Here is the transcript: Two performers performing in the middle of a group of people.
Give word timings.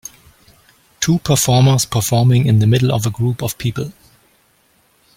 Two 0.99 1.19
performers 1.19 1.85
performing 1.85 2.47
in 2.47 2.57
the 2.57 2.65
middle 2.65 2.91
of 2.91 3.05
a 3.05 3.11
group 3.11 3.43
of 3.43 3.59
people. 3.59 3.91